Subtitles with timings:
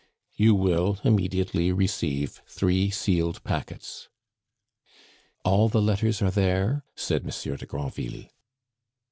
[0.35, 4.09] You will immediately receive three sealed packets."
[5.45, 8.25] "All the letters are there?" said Monsieur de Granville.